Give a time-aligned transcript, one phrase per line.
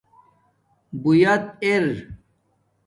[1.03, 1.85] بیات اِر